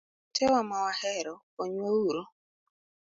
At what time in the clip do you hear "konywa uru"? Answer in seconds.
1.55-2.23